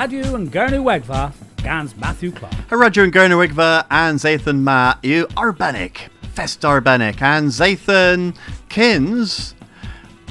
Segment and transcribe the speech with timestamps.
[0.00, 2.54] Radio and Gurnu Wegva, Gans Matthew Clark.
[2.70, 8.36] A Radio and Gurnu Wegva and Zathan Ma, you Arbenic, Fest Arbenic, and Zathan
[8.68, 9.56] Kins.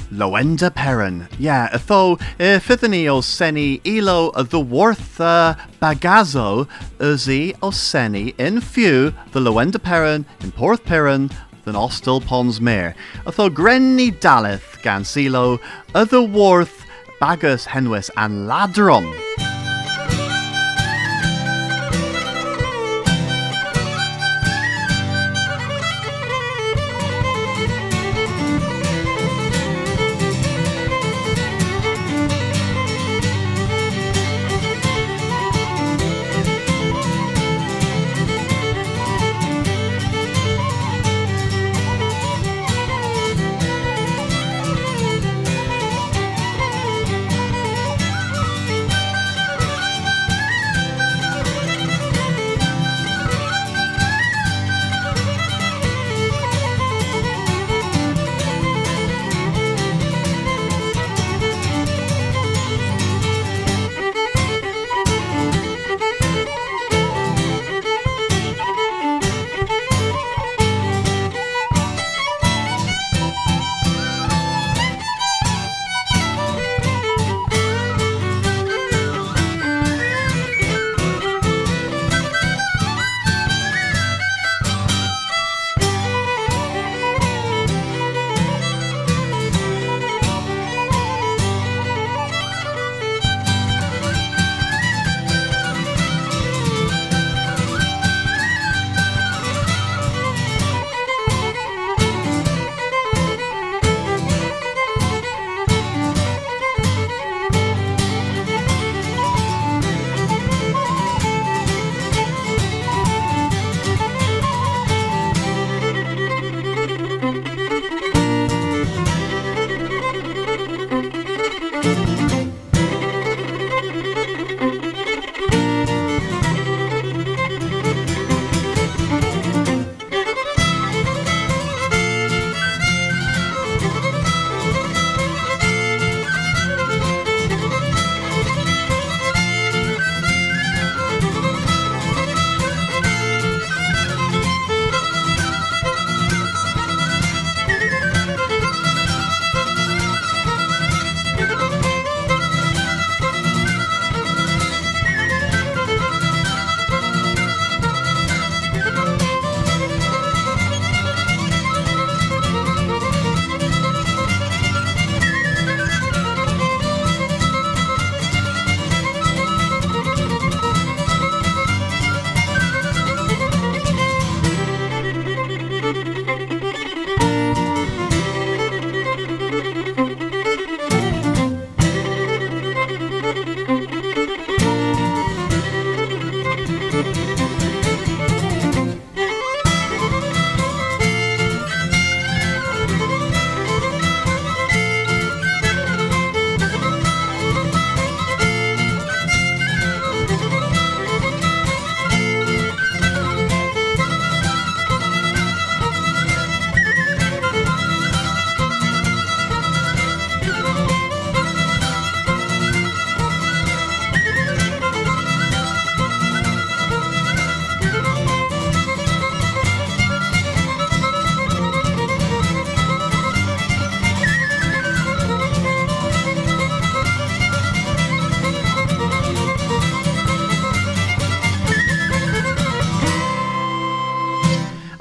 [0.09, 1.29] Lowender Peran.
[1.37, 9.79] Yeah, tho fithani o seni ilo the worth bagazo uzi seni in few the Lowender
[9.79, 11.29] Peran in Porth Perrin
[11.65, 12.95] than Ostel Pons Mare.
[13.25, 15.59] Tho grenny dalith gan silo
[15.91, 16.85] the worth
[17.19, 19.26] bagus henwis and ladron.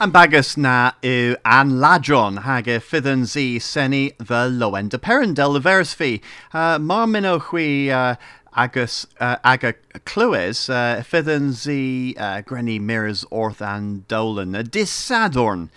[0.07, 5.57] And bagus na yw an ladron hag e ffyddyn zi seni the loen de perendel
[5.59, 5.61] y
[5.95, 6.21] fi.
[6.55, 8.15] Uh, chwi uh,
[8.55, 15.71] agus uh, aga clywes uh, ffyddyn zi uh, grenny mirrors orth an dolan y disadorn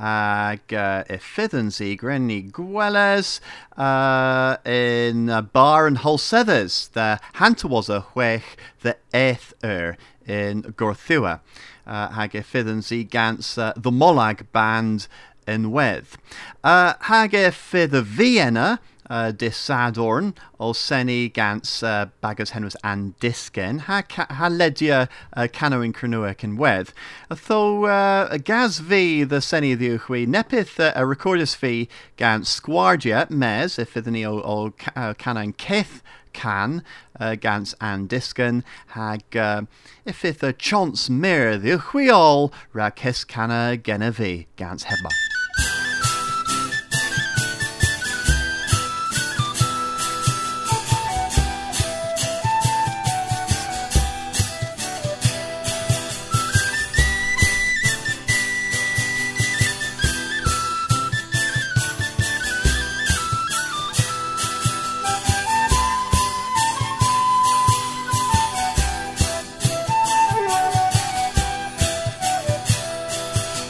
[0.00, 3.38] ag uh, e ffyddyn grenny gweles
[3.76, 9.96] uh, in uh, bar and holsedders the hanta was a chwech the eth er
[10.26, 11.38] in Gorthua
[11.86, 15.08] uh, hag e ffyddyn si gans uh, The Molag Band
[15.46, 16.18] yn wedd.
[16.64, 16.94] Uh,
[17.32, 18.78] e y Vienna
[19.08, 25.92] uh, disadorn o seni gans uh, bagas henwas an disgen ha, ha ledia uh, canoin
[25.92, 26.92] crynua cyn wedd.
[27.30, 33.78] Tho uh, gas fi the seni ddiwchwi nepith uh, a recordus fi gans sgwardia mes
[33.78, 36.02] if iddyn ni o, o uh, canoin ceth
[36.36, 36.82] can
[37.18, 39.62] uh, gans an discan hag uh,
[40.06, 45.35] ifith a chance mir the chwiol ra kes canna genevi gans heba.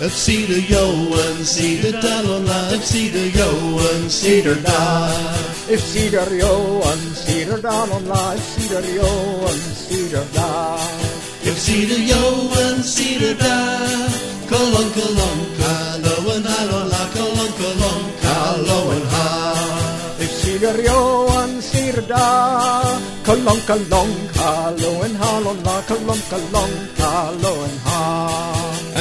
[0.07, 0.87] Of cedar yo
[1.19, 3.51] and cedar dalona of cedar yo
[3.91, 5.11] and cedar da
[5.69, 9.11] If cedar yo and cedar down on life, cedar yo
[9.51, 10.79] and cedar da.
[11.43, 12.23] If cedar yo
[12.55, 13.59] and cedar da
[14.47, 19.27] Kolon kolon kalo and halo la kolon kolon kalo and ha
[20.23, 22.27] If cedar yo and cedar da,
[23.27, 27.56] kalong kalong kalo and halon la kalong kalong kalo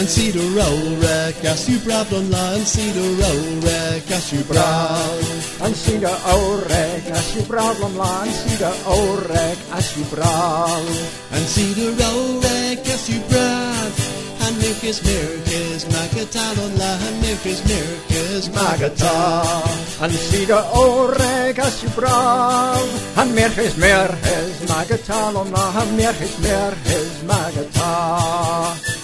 [0.06, 0.12] and ha.
[0.12, 4.40] And cedar row rek as you brab on la and cedar row rek as you
[4.44, 10.86] brab And cedar orek as you problem la, and cedar orek as you brawl.
[11.32, 13.92] And cedar row rek as you brab
[14.46, 22.86] And mirkis mirkis magatalon la and mirkis mirkis Magata, and cedar orek as you brawl.
[23.18, 28.95] And merhes merhes magatalon la, and merhes merhes magata.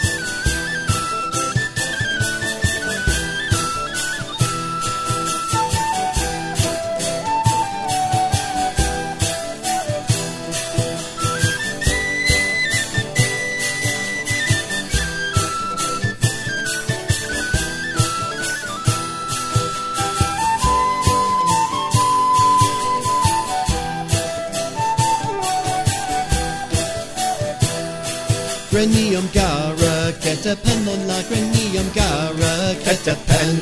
[28.71, 32.53] Grenium gara keta pen on la grenium gara
[32.83, 33.57] keta pen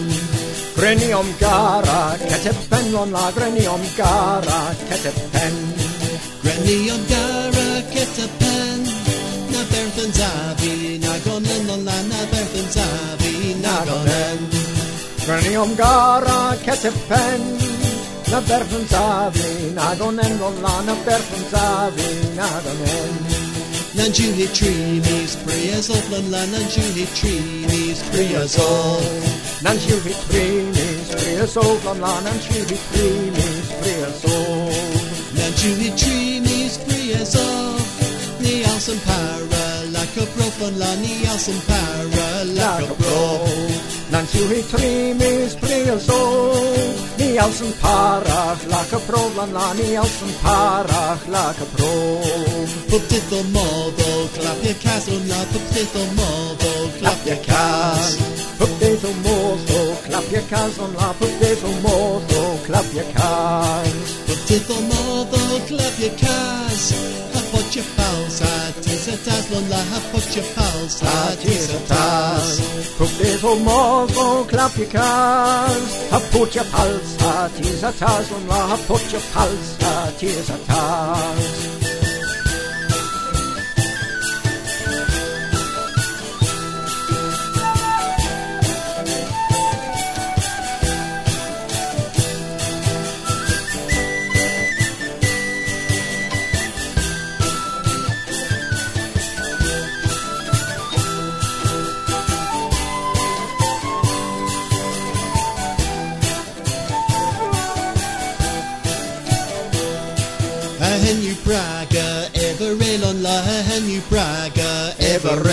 [0.80, 5.56] Grenium gara, ketepen on la grenium gara, ketepen.
[6.44, 8.80] Grenium gara keta pen
[9.52, 13.34] Na berthen zavi na gonen on la na berthen zavi
[13.66, 14.40] na gonen
[15.26, 17.42] Grenium gara, ketepen.
[18.32, 23.49] Na berfen zavi, nagonen on la, na berfen zavi, nagonen.
[24.00, 31.58] Nan juni trimis prias oplan la nan juni trimis prias op Nan tjuvit primis, prias
[31.58, 34.72] ovlan la, nan tjuvit primis, prias ov.
[35.36, 37.82] Nan juni trimis prias op
[38.40, 43.48] Ni alsen para la coprofon la ni alsen para la copro
[44.12, 46.56] Nan tjuvit primis, prias ov.
[47.04, 52.70] Ni alsen parach, laka provlan la, ni alsen parach, laka prov.
[52.90, 58.18] Puptito modo clapia caso la puptito modo clapia cas
[58.60, 64.20] Potato mozo, clappia cason la potato mozo, clappia cas.
[67.70, 74.86] Modo clapia cas Hapocha pausa tisatas non la hapocha pausa ah, tisatas Potato mozo, clappia
[74.88, 76.12] cas.
[76.12, 81.80] Hapucha palsa, tisatas, on la hapucha palsa, tisatas.
[81.80, 81.89] Hen
[112.60, 115.44] Praga ever on la hen you Praga ever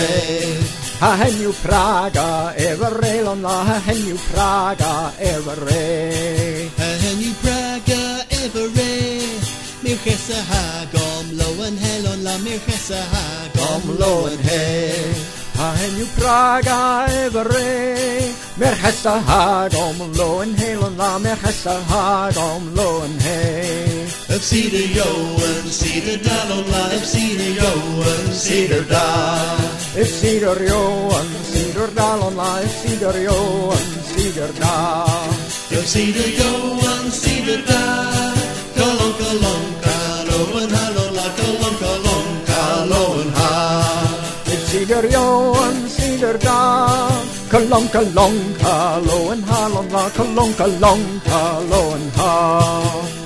[0.99, 6.69] Ha heniu Praga, everre, on la ha heniu Praga, everre.
[6.75, 8.67] Hen you Praga ever
[9.83, 15.37] Mir chesa hagom lo and hell on la mir chesa hagom Om lo en he
[15.55, 21.79] Ha heniu Praga evere Mer hessa hag om lo en he Lon la mer hessa
[21.89, 23.17] hag om lo en
[24.37, 25.09] he Of cedar yo
[25.49, 27.71] and cedar da on la of cedar yo
[28.05, 29.57] and cedar da
[29.95, 35.05] If cedar yo and cedar dal on la If cedar yo and cedar da
[35.73, 36.51] Of cedar yo
[36.91, 37.81] and cedar da
[38.77, 43.51] Kolon kolon kalo and halo la kolon kolon kalo and ha
[44.45, 47.09] If cedar yo and cedar da
[47.49, 53.16] Kalong kalong kalo en ha Lon la kalong kalong kalo en ha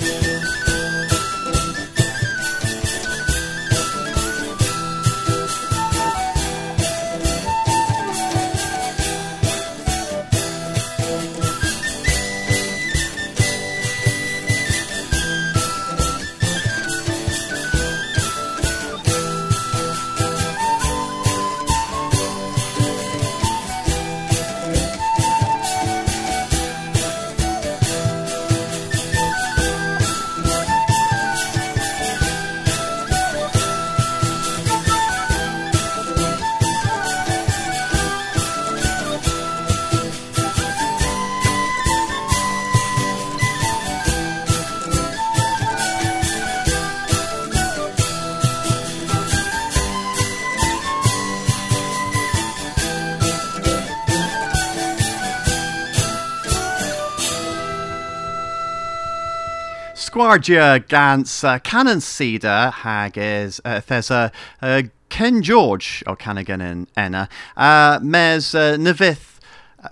[60.21, 64.29] Squargia gans uh, Canon Cedar hag is uh,
[64.61, 69.39] uh, Ken George o Canagan in enna uh, mes uh, Navith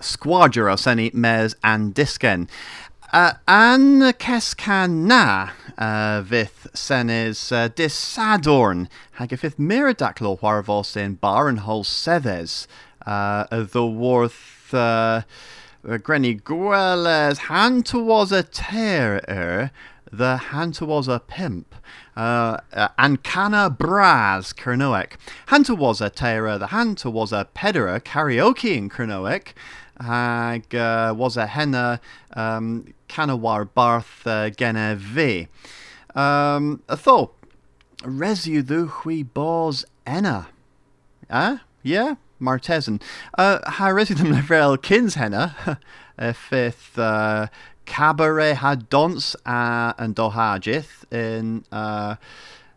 [0.02, 2.48] Squargia os any mes and disken.
[3.12, 11.18] Uh, an kescan na uh, vith senes uh, dis sadorn hag if miradaclo warvos in
[11.18, 12.68] Barenhol seves
[13.08, 15.24] uh, the worth uh,
[16.04, 19.72] Granny Gwelles Hanta was a terror,
[20.12, 21.76] the Hanta was a pimp.
[22.16, 25.14] Uh, uh, Braz Kernoek.
[25.48, 29.54] Hanta was a terror, the Hanta was a pederer, karaoke in Kernoek.
[30.00, 32.00] Hag uh, was a henna
[32.34, 35.48] um, Canawar Barth uh, Gene V.
[36.16, 37.32] Um, a tho,
[38.04, 40.48] resu hui bos enna.
[41.30, 42.16] Ah, yeah?
[42.42, 43.02] Martesan.
[43.38, 45.80] Uh, ha residum levrel kins henna,
[46.34, 47.48] fifth uh,
[47.90, 52.16] cabaret ha dons uh, and dohajith in uh,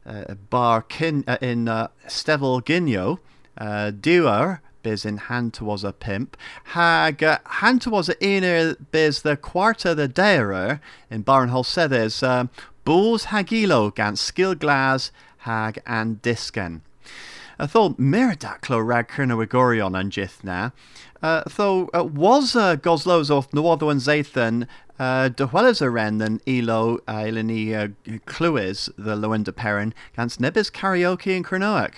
[0.07, 3.19] uh, bar kin uh, in uh, Stevel Ginyo,
[3.59, 9.95] uh, duer biz in hand was a pimp, hag uh, a inner biz the quarta
[9.95, 12.51] the derer in Barnhol sedes, um,
[12.85, 16.81] bulls hagilo gan skill glass hag and disken.
[17.59, 20.73] I thought Miradaclo rag Kernawigorion and Jithna.
[21.23, 24.67] Uh, though uh, was uh, Goslows off Nuodo and Zathan,
[25.03, 31.37] uh, Huelas a ren than Elo uh, Eleni uh, the Lowender Peran, gans Nebis Karaoke
[31.37, 31.95] in Kernoak.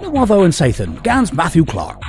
[0.00, 2.00] Nawatho and Sathan, Gans Matthew Clark.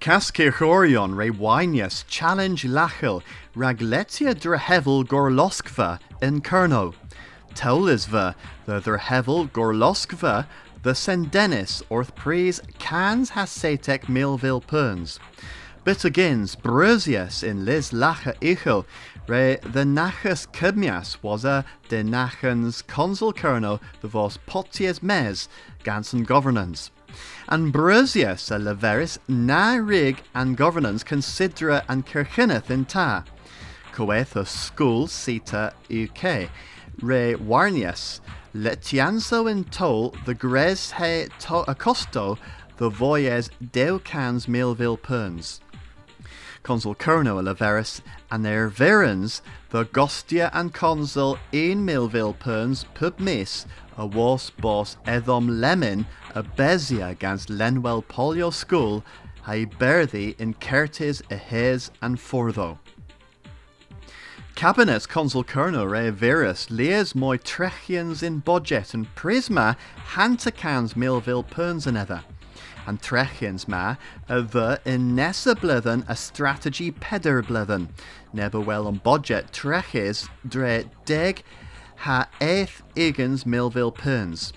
[0.00, 3.22] Cascirchorion re Winius challenge Lachel
[3.54, 6.94] ragletia drehevel gorloskva in Kerno.
[7.54, 10.46] Taulisva the drehevel gorloskva
[10.82, 15.18] the Sendenis orth praise cans hasetek milville perns.
[15.84, 18.84] Bitagins Brusius in Liz Lacha Ichel
[19.28, 25.48] re the Nachas Kibmias was a de Nachans consul colonel the vos poties mes
[25.84, 26.90] gansen governance.
[27.48, 33.24] And Brusius a leveris na rig and governance considera and kirchineth in ta.
[33.92, 36.50] Coeth school sita UK.
[37.00, 38.20] Re warnius
[38.56, 42.38] letianso in tol the gres he to acosto
[42.78, 45.60] the voyes deu cans milville perns.
[46.62, 53.20] Consul Kerno a leveris and their verens the Gostia and Consul in Millville perns pub
[53.20, 59.04] mis a was boss edom lemon a bezia against Lenwell Polio School
[59.42, 62.78] ha berthi in Curtis a hes and fortho.
[64.56, 69.76] Cabinet Consul Kerno re verus leas moi trechians in budget and prisma
[70.14, 72.24] hantacans Millville perns and ether
[72.86, 73.96] and trechians ma
[74.30, 77.88] a the in nessa blithen a strategy peder blithen.
[78.32, 81.42] Never well on budget trechis dre deg
[81.96, 84.54] ha eith igans Millville perns.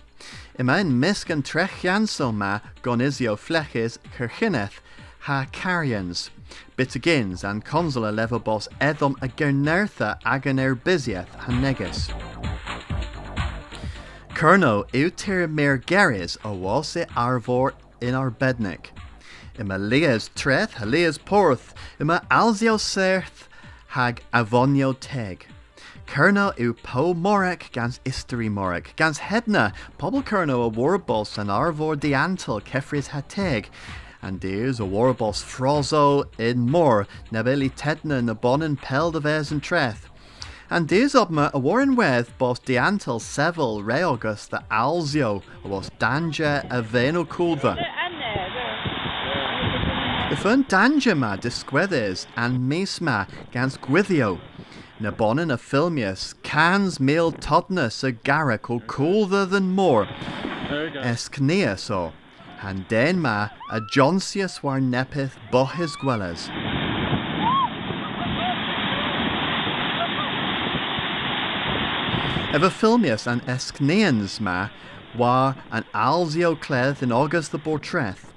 [0.58, 4.80] Imain miskan trechianso ma gonizio flechis kirchineth
[5.30, 6.32] ha carrians.
[6.76, 12.10] Bitagins and consular level boss edom a gernertha aganer bizieth ha negus.
[14.30, 18.88] Kerno eutir mir geris o wase arvor in our bednick.
[19.60, 23.48] Ima leas treth, ha leas porth, ima alzio serth,
[23.90, 25.46] hag avonio teg.
[26.08, 32.00] Kerno u po morek gans isteri morek, gans hedna, pobl kerno a warbos an arvor
[32.00, 33.70] diantal kefris ha teg,
[34.22, 39.64] and there's a warbos frozo in more, nebeli tedna na bonin pel de ves and
[39.64, 40.08] treth.
[40.70, 46.64] And there's op me a warren weth bos diantal sevel reogus the alzio, was danger
[46.70, 47.76] a veno culva.
[50.32, 54.40] If un danger ma disgweddes and misma gans gwithio,
[55.00, 60.06] na bonin a filmius cans mil todnus a garrick o coolther than more,
[60.68, 62.14] escnea so,
[62.62, 66.50] and den ma a jonsius war nepith bohis gwellas.
[72.54, 74.70] Ever filmius an escneans ma
[75.16, 78.34] war an alzio cleth in August the portreth.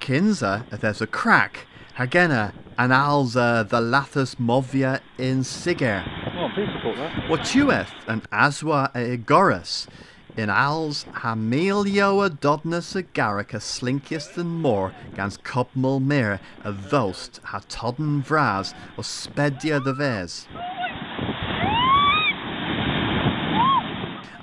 [0.00, 6.04] Kinza if there's a crack, hagena an alza the lathus movia in siger.
[6.36, 7.12] Oh, please support that.
[7.28, 9.88] Wachueth an aswa a igorus.
[10.38, 16.72] In als hamilio a dodnus a garrick a slinkiest than more gans cobmul mir a
[16.72, 20.46] thost ha todden vras or spedia the ves.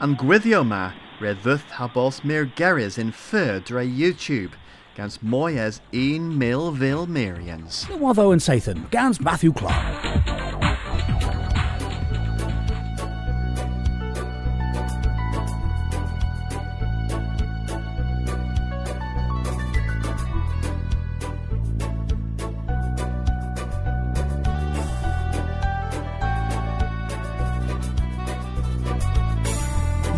[0.01, 4.51] And gwithio ma re dduth ha bos mir geris in fur dre YouTube.
[4.95, 7.85] gans moyes een Millville Marians.
[7.85, 10.44] Nwatho and Sathan, Gans Matthew Clark.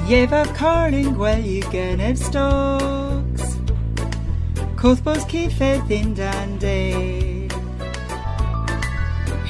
[0.08, 3.58] Yefaf carling gwelligen ef stogs
[4.78, 7.50] Cothbos cifedd in dan de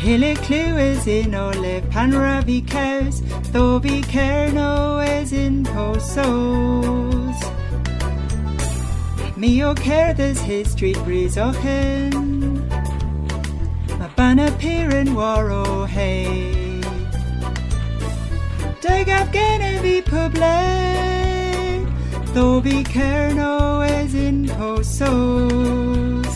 [0.01, 3.21] Hille clywes in olef pan rafi caws
[3.51, 7.37] Tho fi cerno es in posos
[9.37, 12.65] Me o cerddys his street breeze ochen
[13.99, 16.56] Ma ban appearin war o hay
[18.87, 21.87] Dig af Genevieve Public
[22.33, 26.27] Though be Kerno as in posos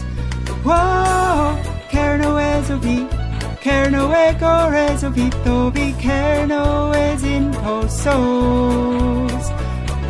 [0.65, 1.55] Whoa
[1.91, 3.07] Kerno as of be
[3.63, 8.11] Kerno egor as of it Though be Kerno as in posos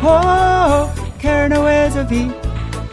[0.02, 0.90] Whoa
[1.22, 2.32] Kerno as of it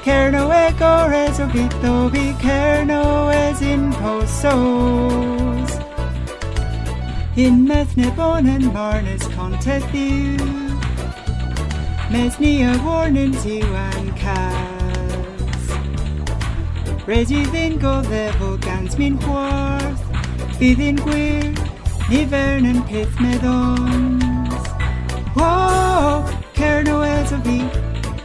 [0.05, 5.38] Kerno egor as of it Though be Kerno as in posos
[7.39, 10.35] In Methnebon and Marnes content you
[12.11, 15.61] Mesnia warning you and cas
[17.07, 20.01] Regi then go level gans min wharf
[20.59, 21.55] Bidin gwir
[22.09, 24.65] Nivern and pith medons
[25.33, 27.59] Whoa Kerno as of be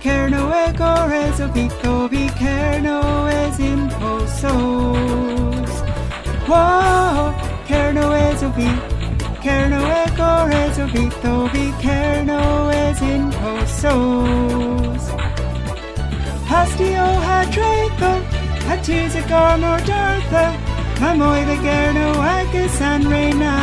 [0.03, 5.71] Kerno egor as of be Thobi Kerno as in posos
[6.49, 7.33] Whoa
[7.69, 8.94] Kerno as of
[9.45, 11.07] be Kerno egor as of be
[12.73, 15.05] as in posos
[16.51, 18.13] Hastio hadretho
[18.67, 20.45] Hatis a garmor dartha
[21.01, 23.55] Mamoy the gerno agus an reina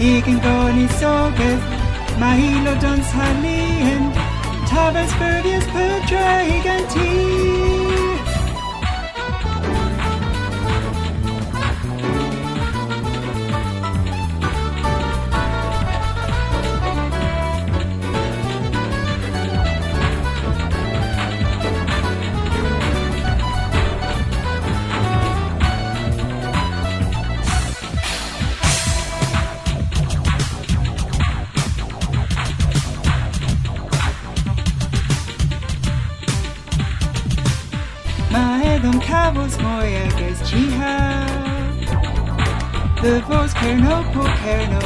[0.00, 1.60] Igen goni soget
[2.20, 4.12] Mahilo dons halien
[4.68, 7.89] Tabas furbius putra iganti Maedom
[43.02, 44.80] The voice vos kerno po kerno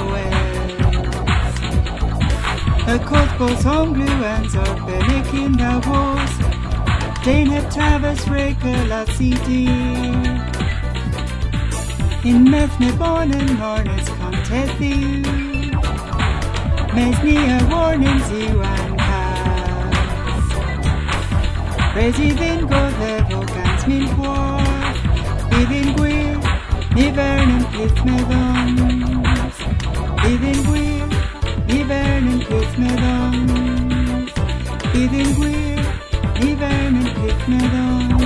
[2.87, 6.33] A cothbos onglu ans or benikin da vos
[7.25, 9.67] Dane het tavas reka la city
[12.23, 15.25] In methne bon and harness contethi
[16.95, 18.23] Mesni a warning
[18.63, 20.45] and has
[21.93, 24.63] President go level gans min war
[25.51, 26.04] Bidin
[26.95, 29.57] gwir Nivern and pith medons
[30.23, 31.09] Bidin gwir
[31.67, 34.33] Nivern and pith medons
[34.93, 35.83] Bidin gwir
[37.19, 38.23] pith medons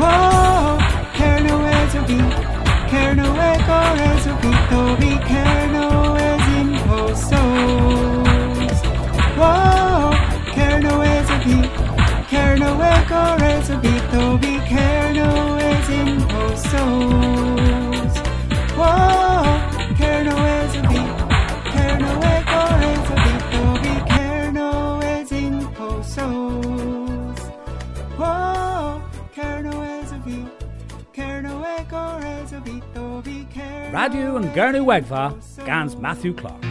[0.00, 0.78] Whoa
[1.18, 2.34] Kerno as a beat
[2.90, 5.86] Kerno as a beat Thobi Kerno
[6.18, 8.78] as in posos
[9.38, 10.10] Whoa
[10.54, 11.70] Kerno as a beat
[12.30, 12.70] Kerno
[13.70, 14.89] a beat Thobi Kerno
[34.00, 35.36] Radio and Gurnu Wegva,
[35.66, 36.69] Gans Matthew Clark.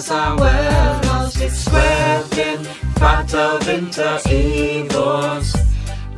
[0.00, 2.64] mes a welos, it's sweating,
[2.96, 5.54] fato vinter evos.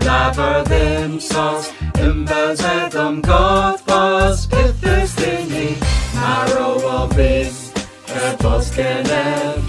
[0.04, 5.76] Laver them sauce, imbazedum god was vos, pithis thingy,
[6.14, 7.72] marrow of this,
[8.06, 9.68] herbos genev.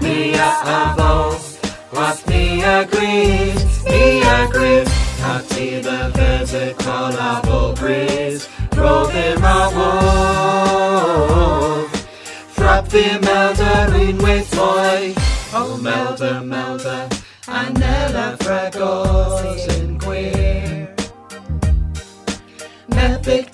[0.00, 1.58] Nia avos,
[1.92, 4.88] was nia agrees, me agrees.
[5.22, 11.91] Hati the physical abo breeze, roving my wolf.
[12.92, 15.14] The melder in with toy,
[15.54, 17.08] oh melder, melder,
[17.46, 20.94] anella fragos in queer.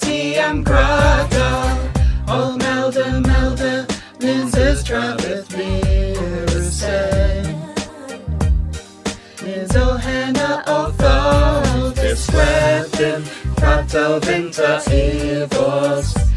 [0.00, 1.92] Tea and grada,
[2.26, 3.86] oh melder, melder,
[4.18, 4.84] Mrs.
[4.84, 6.58] Travis Mirror
[9.44, 13.22] Mizo henna o thal, discretim,
[13.54, 16.27] fratel vinter evos,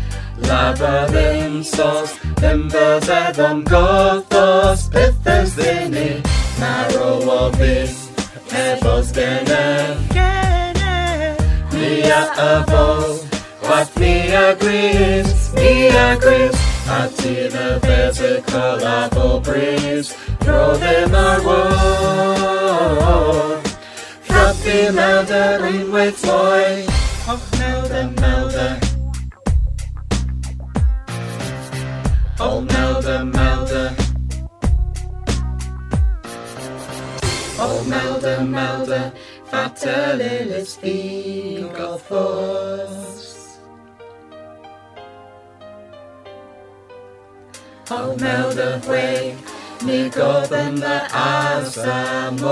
[0.52, 2.10] labyrinthos,
[2.42, 6.22] limbers edom gothos, pithers vini,
[6.60, 7.94] marrow of this,
[8.64, 9.66] evos gene,
[11.74, 12.86] mia avo,
[13.68, 14.16] what me
[14.50, 16.58] agrees, me agrees,
[17.00, 20.10] Ati the physical apple breeze,
[20.42, 22.72] throw them our world.
[24.64, 26.86] The melder in with toy,
[27.28, 28.81] oh melder, melder.
[37.86, 39.12] Melder,
[39.46, 43.60] fatale speak of us.
[47.90, 49.36] Oh melder way,
[49.84, 52.52] ni gotham the asamos.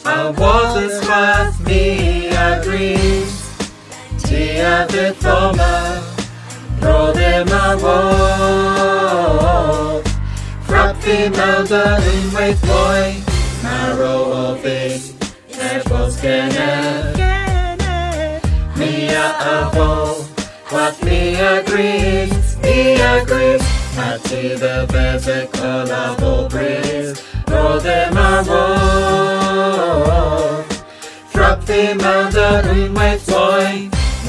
[0.04, 1.57] and waters hath me
[4.58, 5.72] tia vithoma,
[6.80, 9.22] pro them a woe.
[10.66, 13.06] Frap the melder in with boy,
[14.42, 15.02] of it,
[15.54, 17.16] heavens genef,
[18.76, 19.28] Mia
[20.70, 22.76] what me agrees, me
[23.14, 23.64] agrees,
[23.96, 27.16] Ati the physical abo breeze,
[27.48, 28.78] roll them a roll.
[31.32, 31.58] Frap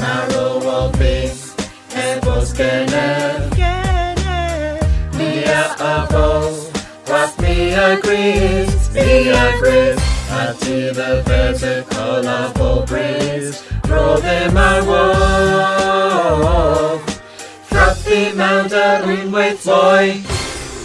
[0.00, 1.36] marrow of it,
[1.92, 3.50] heavens genef,
[5.16, 6.70] Mia abo,
[7.08, 7.72] what me me
[9.28, 9.98] agrees,
[10.30, 16.98] Ati the physical abo breeze, roll them a roll.
[17.68, 20.22] Frap the melder in with boy,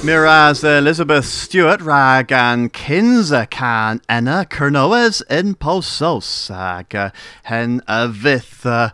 [0.05, 7.09] Miraz Elizabeth Stewart rag an can enna Kernoas in posos ag uh,
[7.45, 8.91] hen a vith uh,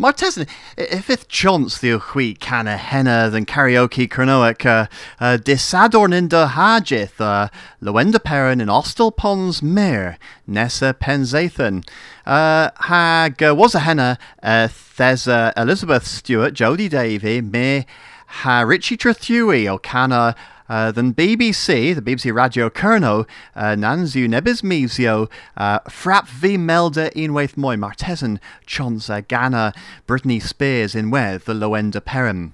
[0.00, 0.48] Martesan,
[0.78, 4.86] if it chance the uchwi canna henna than karaoke kernoic uh,
[5.20, 11.86] uh, disadorn in de hajith uh, Perrin in Ostel Pons Mere Nessa Penzathan
[12.24, 17.84] uh, hag uh, was a henna uh, Thesa Elizabeth Stewart Jody Davy me
[18.26, 20.34] ha Richie Trethui o canna
[20.68, 27.10] uh, than BBC, the BBC Radio Kerno, uh, Nanzu Nebis Misio, uh, Frap V Melda
[27.10, 29.72] Inwaith Moy Martesan, Chonsa Ghana,
[30.06, 32.52] Brittany Spears in Weth, the Loenda Perim.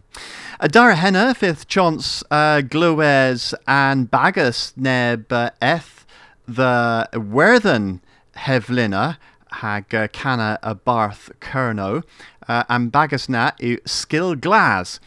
[0.59, 6.05] A Dara Henna, fifth chance, uh, Gluez and Bagus Neb uh, Eth,
[6.47, 8.01] the Werthen
[8.37, 9.17] Hevlina,
[9.53, 12.03] hag uh, canna a Barth Kerno,
[12.49, 15.01] uh, and Bagus na u Skill Glas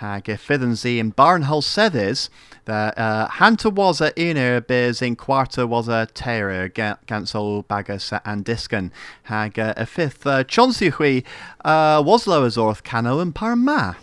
[0.00, 2.30] hag e fydden si in Barnhull Seddes,
[2.64, 8.44] that uh, Hanta was a inner biz in quarta was a terror gansol bagus and
[8.44, 8.90] discan
[9.24, 11.22] hag uh, a fifth uh, Chauncey hui
[11.64, 13.96] uh, was low as orth cano and parma.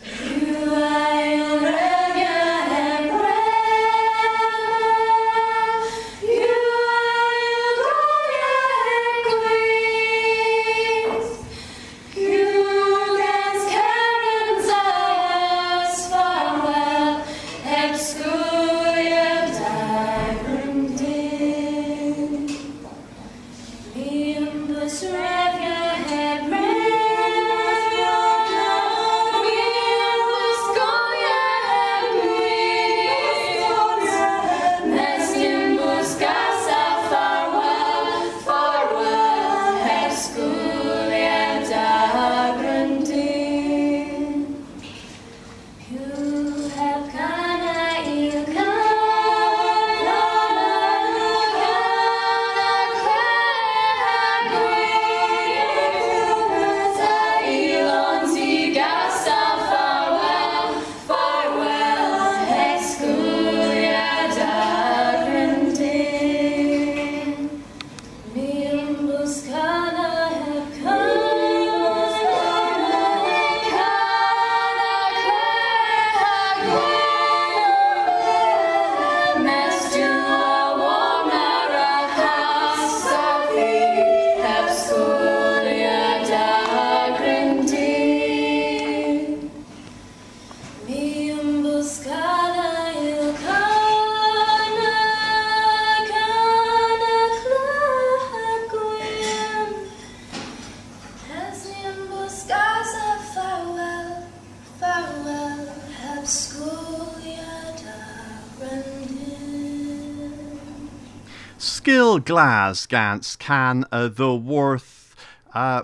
[112.18, 115.16] Skill glas gans can uh, the worth
[115.54, 115.84] uh,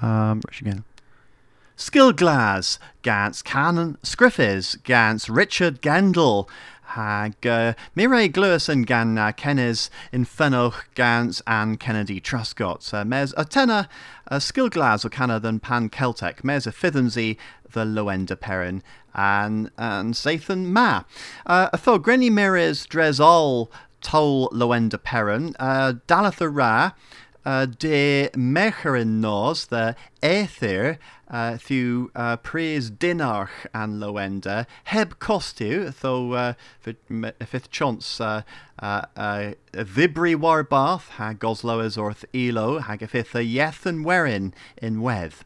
[0.00, 0.84] um, again.
[1.74, 6.48] Skill glas gans canon scriffis gans Richard Gendall
[6.90, 12.94] hag uh, Mireille Glewison gan uh, Kennes Infenoch gans and Kennedy Truscott.
[12.94, 13.88] Uh, mes a tenor
[14.30, 16.44] uh, skill glas o canna than pan Celtic.
[16.44, 17.36] Mes fithensi
[17.72, 18.82] the Lowender Peran
[19.16, 21.02] and and Sathan Ma.
[21.46, 23.68] Uh, a tho Grenny Mires Dresol
[24.00, 25.54] Tol Lowender Peran.
[25.58, 26.92] Uh, Dalatha Ra.
[27.44, 30.98] Uh, de mecherin nos the ether
[31.30, 36.52] uh, thu uh, pres dinarch and loenda heb costu tho uh,
[37.46, 38.42] fifth chance uh,
[38.80, 44.52] uh, uh, vibri war bath ha gosloas orth elo hag yeth and werin
[44.82, 45.44] in weth.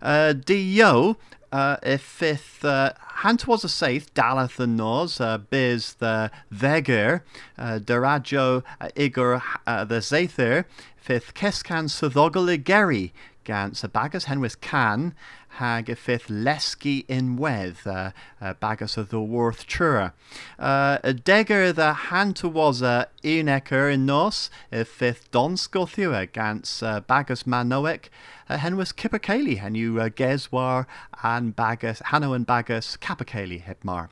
[0.00, 1.18] Uh, di yo
[1.52, 7.24] uh, if fifth uh, hant was a saith dalath and nos uh, biz the veger
[7.58, 10.64] uh, derajo uh, igor uh, the zather
[10.96, 13.12] fifth keskan sodogol geri
[13.44, 15.14] gans a bagus henwys can
[15.56, 20.12] hag a fifth leski in wedd uh, uh, bagus of the worth trura.
[20.58, 26.82] Uh, a degger the hant was a unecker in nos a fifth don scothua gans
[26.82, 28.08] uh, bagus manoic
[28.48, 30.86] uh, henwys kipperkeli henu uh, geswar
[31.22, 34.08] and bagus hano and bagus capaceli hepmar.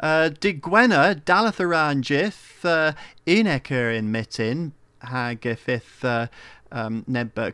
[0.00, 2.92] Uh, digwena dalatharan jith uh,
[3.26, 6.26] unecker in mitin hag fifth uh,
[6.72, 7.50] um, neb uh,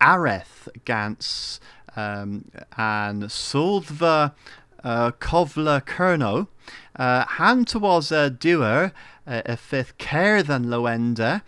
[0.00, 1.60] areth gans
[1.96, 4.34] um, and Soldva
[4.84, 6.48] uh, Kovla Kerno.
[6.94, 8.92] Uh, han was a doer
[9.26, 11.42] uh, a fifth care than Loenda.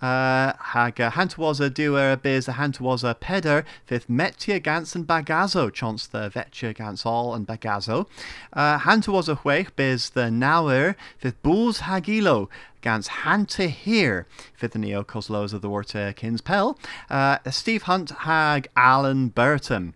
[0.00, 4.94] Uh, hag uh, hant was a doer biz a hant was peder fifth metia gans
[4.94, 8.06] and bagazo chance the vetcha gans all and bagazo.
[8.52, 12.48] Uh, hant was a huech biz the nower fifth bulls hagilo
[12.80, 16.78] gans hante here fifth neo coslos of the water kins pell
[17.10, 19.94] uh, Steve Hunt hag Alan Burton.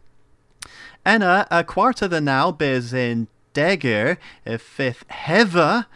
[1.04, 4.18] Enna a quarter the now biz in Degger
[4.58, 5.88] fifth heva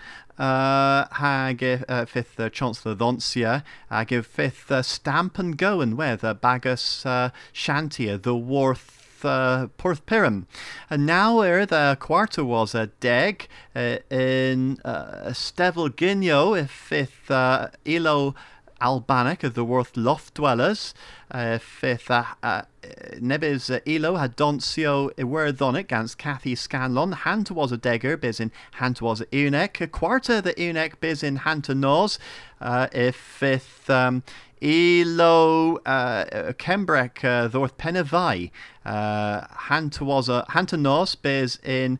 [0.42, 6.24] uh, hag uh, fifth uh, Chancellor hag uh, fifth uh, Stamp and Go and with
[6.24, 10.46] uh, Bagus uh, Shantia, the Worth uh, Porth Piram.
[10.90, 17.31] And now er the quarter was a deg uh, in uh, Stevel Ginyo, if fifth
[17.31, 18.35] uh, Elo
[18.82, 20.92] Albanic of the Worth Loft Dwellers,
[21.30, 27.12] uh, fifth uh, uh, uh, Elo had Doncio Iwerthonic against Kathy Scanlon.
[27.12, 29.80] Hanta was a degger, biz in Hanta was a eunuch.
[29.80, 32.18] A quarter the eunuch, biz in Hanta nos.
[32.60, 34.24] Uh, if fifth um,
[34.60, 38.50] Elo uh, Kembrek uh, Thorth Penavai.
[38.84, 41.98] Uh, Hanta was a Hanta nos, biz in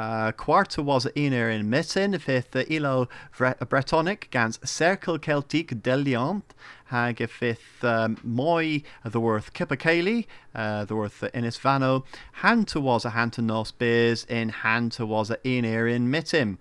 [0.00, 6.42] uh, quarta was a iner in mitten, fifth ilo bretonic gans circle celtic deliant,
[6.86, 12.04] hag fifth um, moi the worth kipakeli, uh, the worth inis vano,
[12.42, 16.56] hanta was a hanta nos beers in hanta was a iner in mitten.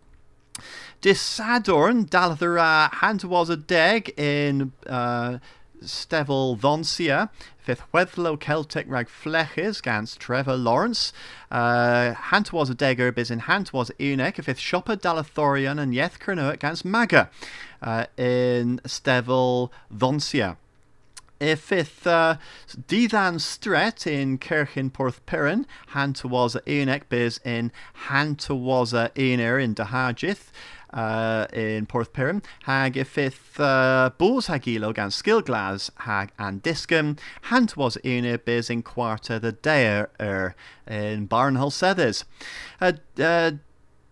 [1.02, 5.39] Disadorn dalathera hanta was a deg in uh,
[5.84, 11.13] Stevel Vonsia, fifth Weddlo Celtic rag fleches gans Trevor Lawrence.
[11.52, 16.20] Uh, Hant was a degger bis in Hant was eunuch, fifth Shopper Dalathorian and Yeth
[16.20, 17.30] Kernoet gans Maga
[17.82, 20.58] uh, in Stevel Vonsia.
[21.39, 22.36] If fifth uh,
[22.68, 27.72] Dithan Stret in Kirchen Porth Piran, Hanta was a eunuch bis in
[28.08, 30.52] Hanta was a eunuch in Dahajith
[30.93, 36.63] uh, in Porth Piram, hag y fifth uh, bws hag ilo gan skillglas hag and
[36.63, 40.56] discum, hant was una biz in quarta the deir er
[40.88, 42.25] in Barnhull Sethers.
[42.82, 43.52] Uh, uh,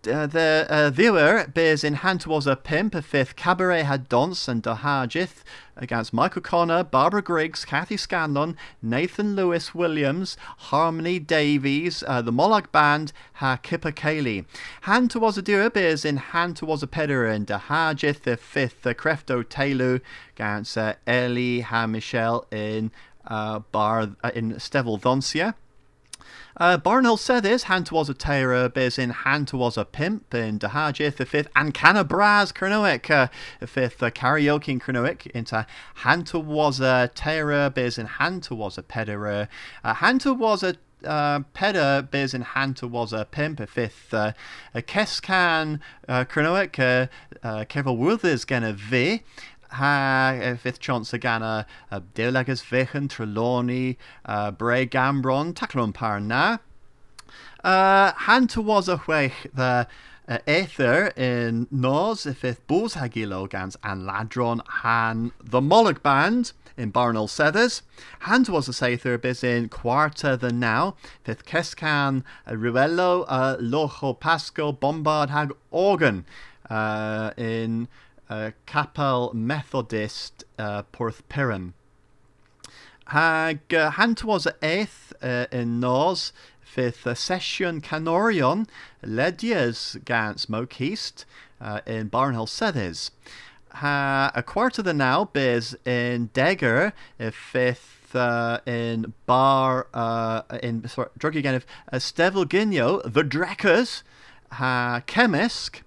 [0.06, 4.46] uh, the uh, viewer bears in hand towards a pimp, a fifth cabaret had dance
[4.46, 5.42] and Dahajith
[5.76, 12.70] against Michael Connor, Barbara Griggs, Kathy Scanlon, Nathan Lewis Williams, Harmony Davies, uh, the Moloch
[12.70, 14.44] Band, Ha Kipper Cayley.
[14.82, 18.94] Hand towards a dear bears in hand towards a pedder and Dahajith, the fifth, the
[18.94, 20.00] Crefto Taylor
[20.36, 22.90] against uh, Ellie Ha Michelle in
[23.26, 25.54] uh, Bar uh, in Stevel Thoncia.
[26.58, 30.58] Uh, Barnhill said this, hand was a terror, biz in hand was a pimp, in
[30.58, 33.28] Dahajith the fifth, and Canabraz Kernoic, uh,
[33.60, 38.76] the fifth, uh, karaoke in Kernoic, into hand was a terror, biz in hand was
[38.76, 39.46] a pederer,
[39.84, 44.32] uh, hand was a uh, peda biz in Hanta was a pimp, a fifth, uh,
[44.74, 47.06] a Keskan uh, Kernoic, uh,
[47.46, 49.22] uh, Kevel Withers gonna V,
[49.70, 56.60] ha uh, fifth chance gana uh, Delagas Vichen, Trelawney, uh, Bray Gambron, Taclon Parna.
[57.64, 58.12] Uh,
[58.88, 59.86] a way the
[60.28, 66.52] uh, Aether in Nos, y fifth Bws Hagilo gans an Ladron han the Moloch Band
[66.76, 67.82] in Barnell Sethers.
[68.20, 74.18] Hand was a Sather bis in Quarta the Now, fifth Kescan uh, Ruello uh, Locho
[74.18, 76.24] Pasco Bombard Hag Organ
[76.70, 77.88] uh, in
[78.66, 81.72] Capel Methodist uh, Porthpiran.
[83.06, 88.68] Hag uh, hand was a eighth uh, in Nos, fifth uh, session Canorion,
[89.02, 90.80] Ledias Gans Moke
[91.60, 93.10] uh, in Barnhill.
[93.70, 100.86] Ha a quarter the now biz in Degger, a fifth uh, in Bar uh, in
[100.88, 104.02] sorry, drug again if uh, Stevel Ginyo, the Dreckers,
[104.52, 105.80] ha Chemisk.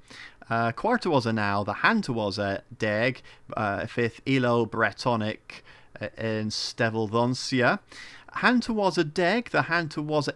[0.52, 3.22] Uh, quarter was a now, the hand was a Deg,
[3.56, 5.64] uh, fifth Elo Bretonic
[6.02, 7.10] uh, in Stevel.
[8.34, 10.34] Hanta was a deg, the Hanta was a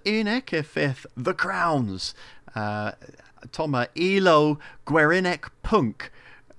[0.54, 2.14] a fifth, the Crowns.
[2.56, 2.94] Uh,
[3.52, 6.10] Toma Elo Guerinek Punk,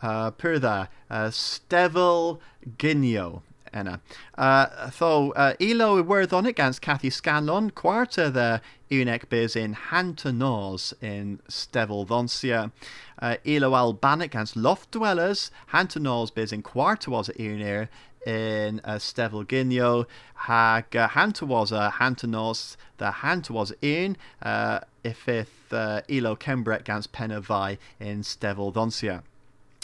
[0.02, 2.38] uh, Pyrtha, uh, Stevel
[2.76, 3.40] Ginio.
[3.76, 4.00] Enna.
[4.36, 8.60] Uh, tho uh, Elo Werthon against Cathy Scanlon, quarter the
[8.90, 12.72] Unek biz in Hanta Nos in Stevel Thoncia.
[13.20, 17.88] Uh, Elo Albanic against Loft Dwellers, Hanta Nos biz in quarter was at Unir
[18.26, 20.06] in uh, Stevel Ginio.
[20.34, 26.34] Hag uh, Hanta was a Hanta Nos, the Hanta was in uh, ifith uh, Elo
[26.34, 28.72] Kembrek against Penavai in Stevel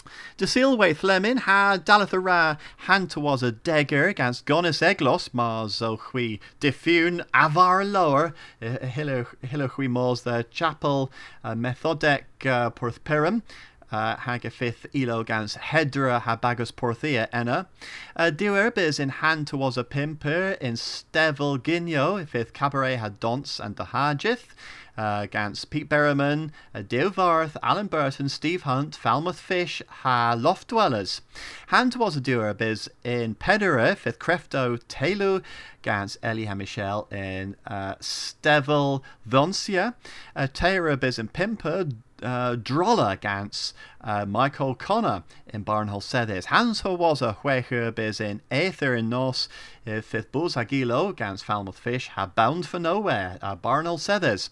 [0.03, 0.11] Thoncia.
[0.37, 5.97] De Silwaith Lemin ha dalath ra hanta was a degger against Gonis Eglos mars o
[5.97, 11.11] chwi diffun avar lower hilo chwi mors the chapel
[11.43, 13.43] uh, methodec uh, porth perum
[13.91, 17.67] uh, hag a fifth elo gans hedra ha bagus porthia enna.
[18.15, 23.59] Uh, Diwer is in hand towards a pimper in stevel ginyo, fifth cabaret had dons
[23.59, 24.45] and the hajith.
[24.95, 30.67] Uh, gans Pete Berriman, uh, Dale Varth, Alan Burton, Steve Hunt, Falmouth Fish, ha Loft
[30.67, 31.21] Dwellers.
[31.67, 35.41] Hand was a doer biz in Pedera, fifth Crefto, Taylor,
[35.81, 39.95] gans Ellie Michelle in uh, Stevel Thoncia,
[40.35, 41.91] uh, Tara biz in Pimper,
[42.23, 46.45] uh, Drolla gans uh, Michael Connor in Barnhull Sedis.
[46.45, 49.49] Hans ho was a huecher biz in Aether in Nos,
[49.85, 54.49] uh, fifth Buzz Agilo gans Falmouth Fish have bound for nowhere, uh, Barnhull Sedis.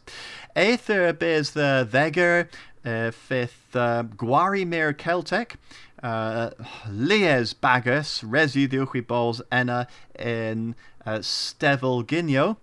[0.55, 2.47] Aether biz the Vegger,
[2.85, 5.55] uh, fifth uh, Guari Mir Celtic,
[6.03, 6.51] uh,
[6.89, 12.57] Lies Bagus, Resi Diuchi Balls Enna in uh, Stevel Ginio.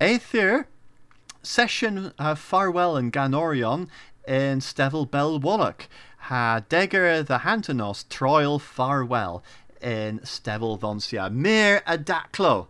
[0.00, 0.66] Aether,
[1.42, 3.88] Session uh, Farwell and Ganorion
[4.26, 5.88] in Stevel Bell Wallach.
[6.28, 9.42] Ha Degger the Hantanos Troil Farwell
[9.80, 11.32] in Stevel Thoncia.
[11.32, 12.68] Mir Adaclo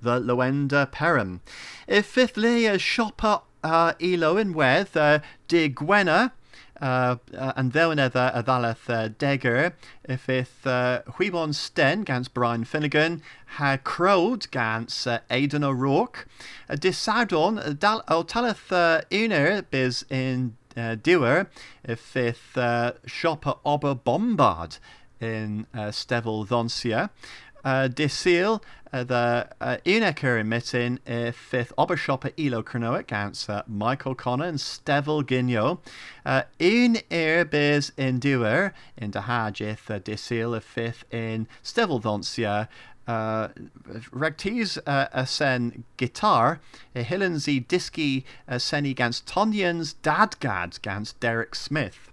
[0.00, 1.40] the Lowender Peran.
[1.86, 6.32] If fifth Leia Shopper uh, Elo in Weth, uh, De Gwena,
[6.80, 9.72] uh, uh, and other a ddalaeth uh, degger
[10.04, 13.22] if it uh, Huibon Sten gans Brian Finnegan
[13.56, 16.28] ha crowd gans uh, Aidan O'Rourke
[16.68, 21.46] uh, disadon dal o uh, uner biz in uh, diwer
[21.84, 24.78] if uh, shopper ober bombard
[25.20, 27.10] in uh, Stevel Thoncia
[27.66, 27.88] uh,
[28.92, 35.24] uh, the uh, Unecker emitting uh, fifth Obershopper Elo Cronoic answer Michael Connor and Stevel
[35.24, 35.80] Ginyo.
[36.24, 42.68] Uh, ear biz in duer in the Hajith uh, Disil a fifth in Stevel Thoncia.
[43.06, 43.48] Uh,
[44.12, 46.60] Regtis uh, guitar,
[46.94, 52.10] a Hillenzy Diski a seni gans Tonyans Dadgad gans Derek Smith.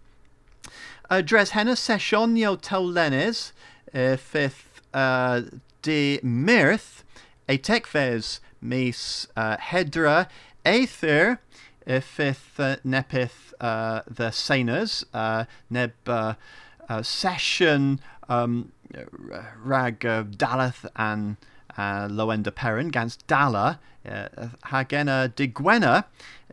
[1.10, 3.54] Uh, Dres Henna Sessionio Taulenes,
[3.94, 5.42] uh, fifth uh,
[5.82, 7.04] de mirth,
[7.50, 10.28] a tekves mis uh, hedra,
[10.66, 11.40] aether,
[11.88, 16.34] uh, nepith uh, the saners, uh, neb uh,
[16.90, 18.72] uh, session um,
[19.64, 21.38] rag uh, dalath and
[21.78, 24.28] uh, Lowender Peran gans dala, uh,
[24.66, 26.06] hagena digwena,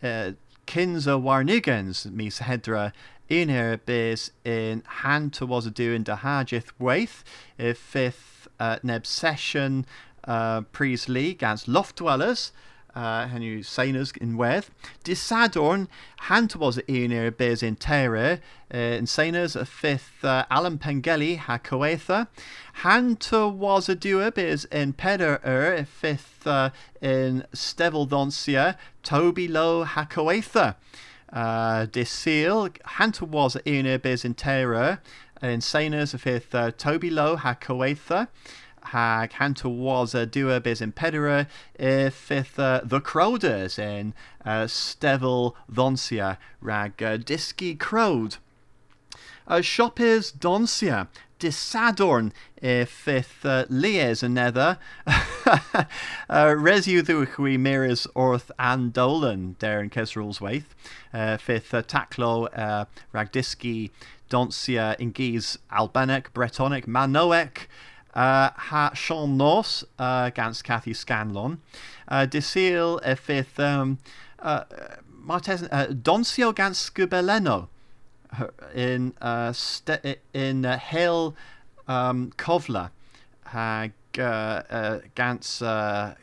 [0.03, 0.33] uh,
[0.67, 2.93] kinza warnigens mis hedra
[3.31, 7.23] Inar bes in hand towards a doing da hajith waith
[7.59, 9.87] if fifth uh, neb session
[10.25, 12.51] uh, pries league as loft dwellers
[12.95, 14.71] uh, hen you sainers in weth
[15.05, 15.89] disadorn
[16.21, 18.41] hand towards Inar bes in terre
[18.73, 18.77] uh,
[19.57, 22.29] a fifth uh, Alan Pengeli ha coetha
[22.75, 23.95] hand towards a
[24.31, 26.71] bes in peder er fifth uh,
[27.01, 30.77] in stevel doncia Toby low ha coetha
[31.33, 35.01] uh, Disil, Hunter was a biz in terror,
[35.43, 35.61] in
[36.15, 38.29] of fifth uh, Toby Low ha Coetha,
[38.85, 41.47] hag hanta was a dua bis in pedera
[42.13, 44.15] fifth uh, the crowders in
[44.45, 48.37] uh, stevel dhonsia rag uh, diski crowd.
[49.51, 51.09] Uh, Donsia,
[51.41, 55.85] Disadorn, uh, fifth uh, Lies another, uh,
[56.29, 57.03] Resu
[57.59, 60.67] Miras Orth and Dolan, Darren Kesrul's Waith,
[61.13, 63.91] uh, fifth uh, Taklo, uh, Ragdiski,
[64.31, 67.67] Donsia, Ingiz, Albanic, Bretonic, Manoek, uh,
[68.15, 71.61] ha Sean Norse uh, against Kathy Scanlon.
[72.09, 73.99] Uh, Disil uh, fifth um,
[74.41, 74.65] uh,
[75.09, 77.69] Martes, uh, Doncio against Scubeleno.
[78.75, 79.53] In uh,
[80.33, 81.35] in uh, Hale
[81.89, 82.31] um,
[84.19, 86.15] uh, uh, gans uh,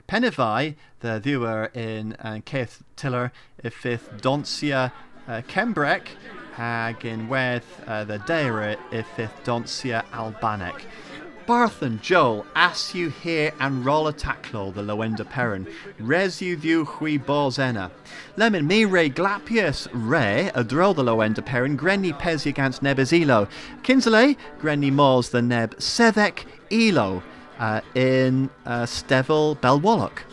[1.00, 3.32] the viewer in uh, Keith Tiller.
[3.64, 4.92] Ifith Donsia
[5.28, 6.08] uh, Kembrek
[6.54, 7.28] hag in
[7.86, 10.86] uh, the Deira ifith Donsia Albanic.
[11.48, 16.58] Barth and Joel, as you hear and roll a tackle the Lowender Peran, res you
[16.58, 17.90] view hui borzena.
[18.36, 23.50] Lemon me re glapius re a drol the Lowender Peran, grenny pezi against nebezilo.
[23.82, 27.24] Kinsley, grenny mors the neb sevek elo
[27.60, 30.24] uh, in uh, Stevel Belwallock.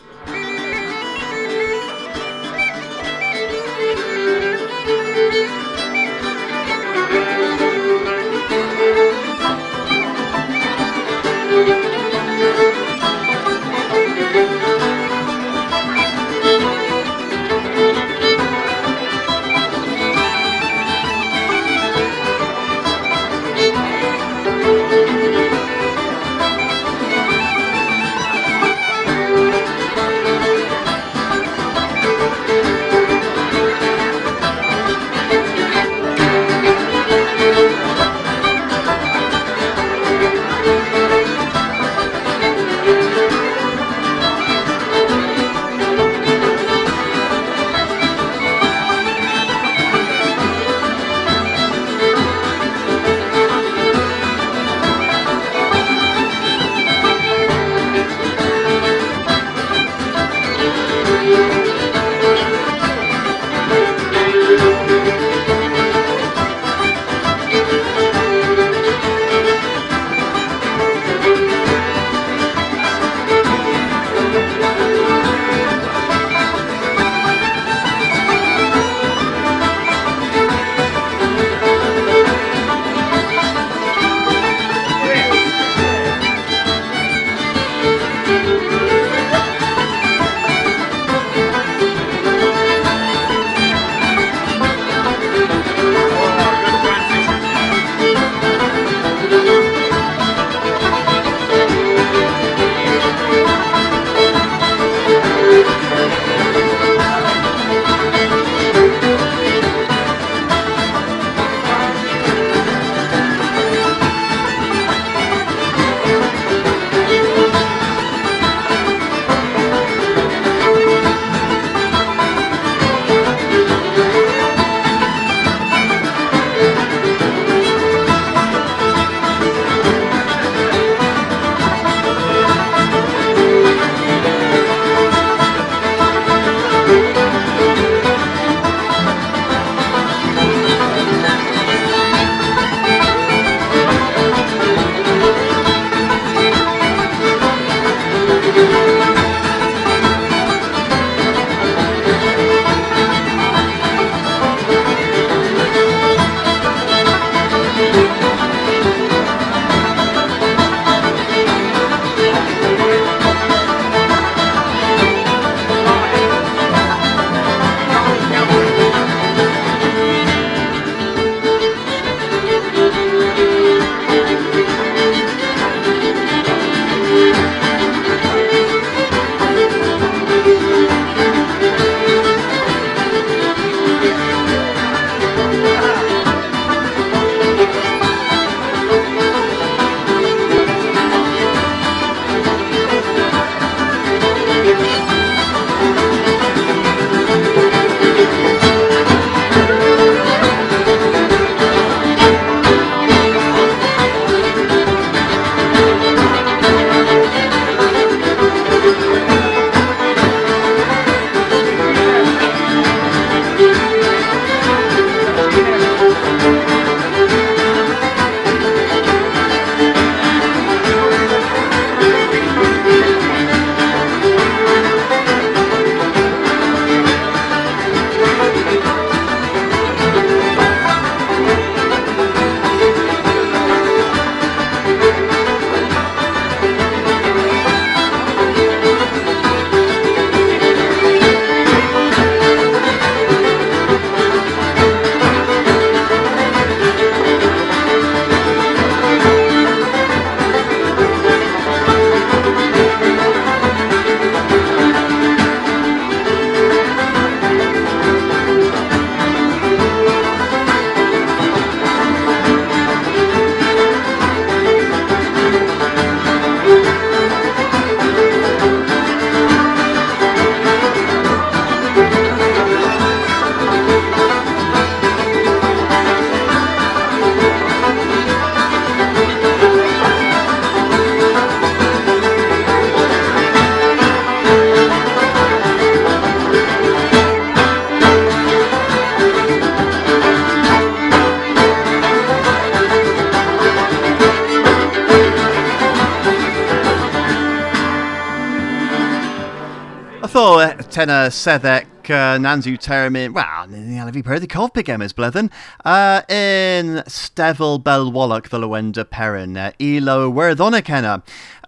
[301.05, 305.51] Tena sedec uh, nanzu termin, well, ni ala fi perdi cof pigem is blethen,
[305.85, 310.89] uh, in Stevel Belwalloch the Lowender Peran, uh, ilo werddonic.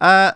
[0.02, 0.32] Uh,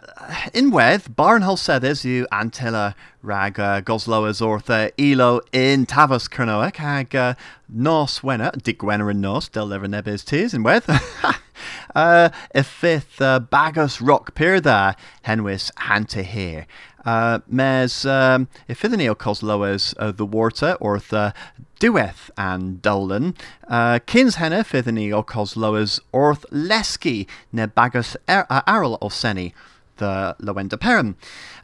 [0.53, 2.93] in wedd, barnhol seddes yw antilla
[3.23, 7.33] rag uh, gosloas ortha ilo in Tavos Cernoec hag uh,
[7.67, 10.85] nos wenna, dig wenna yn nos, del nebes tis in wedd.
[11.95, 14.95] uh, y fifth uh, bagos rock pyr dda
[15.25, 16.67] henwys hanta here.
[17.05, 21.33] Uh, mes um, o uh, the water or the
[21.79, 23.35] dueth and dolan.
[23.67, 29.53] Uh, kins henna fidden o cosloas orth leski ne bagus uh, aral o seni
[29.97, 31.15] the Lowender Peran.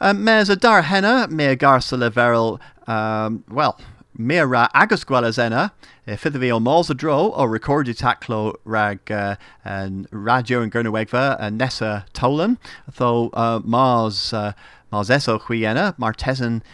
[0.01, 3.79] Uh, mes a dar henna me garsa leveril, um, well,
[4.19, 5.71] Mira agus gwelas enna,
[6.07, 11.37] fydd fi o mors a dro o recordi taclo rag uh, and radio and gernawegva
[11.39, 12.57] and nessa tolan,
[12.95, 14.53] though uh, Mars uh,
[14.91, 15.93] Mars eso chwiena,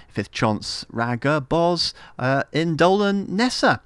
[0.10, 3.82] fifth chance raga bos uh, in dolan nessa.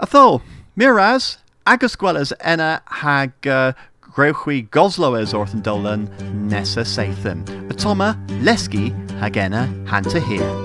[0.00, 0.42] Atho,
[0.76, 6.08] miraz, agus gwelas enna hag uh, grewchwi goslo es orth dolan
[6.48, 7.44] nessa seithim.
[7.68, 10.63] Atoma, leski hagena hanta here.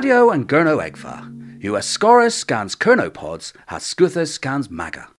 [0.00, 1.28] Radio and Gurno Egfa.
[1.62, 5.06] US Scorus scans Kernopods has Scuthus scans Maga.